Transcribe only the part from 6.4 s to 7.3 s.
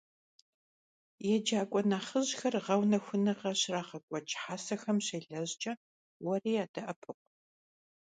ядэӀэпыкъу.